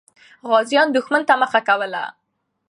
[0.49, 2.03] غازیان دښمن ته مخه کوله.